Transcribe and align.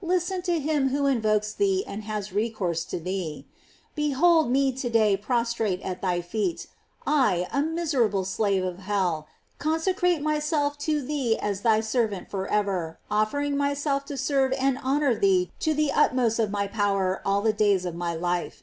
listen 0.00 0.40
to 0.40 0.58
him 0.58 0.88
who 0.88 1.04
invokes 1.04 1.52
thee 1.52 1.84
and 1.86 2.04
haa 2.04 2.22
recourse 2.32 2.86
to 2.86 2.98
thee. 2.98 3.44
Behold 3.94 4.50
me 4.50 4.72
to 4.72 4.88
day 4.88 5.14
prostrate 5.14 5.78
at 5.82 6.00
thy 6.00 6.22
feet; 6.22 6.68
I, 7.06 7.46
a 7.52 7.60
miserable 7.60 8.24
slave 8.24 8.64
of 8.64 8.78
hell, 8.78 9.28
conse 9.60 9.94
crate 9.94 10.22
myself 10.22 10.78
to 10.88 11.02
thee 11.02 11.38
as 11.38 11.60
thy 11.60 11.80
servant 11.82 12.30
forever, 12.30 12.98
of 13.10 13.34
154 13.34 13.50
GLORIES 13.52 13.52
OF 13.52 13.58
MARY. 13.58 13.68
fering 13.68 13.68
myself 13.68 14.04
to 14.06 14.16
serve 14.16 14.52
and 14.54 14.78
honor 14.82 15.14
thee 15.14 15.52
to 15.60 15.74
the 15.74 15.92
uU 15.94 16.14
most 16.14 16.38
of 16.38 16.50
my 16.50 16.66
power 16.66 17.20
all 17.22 17.42
the 17.42 17.52
days 17.52 17.84
of 17.84 17.94
my 17.94 18.14
life. 18.14 18.62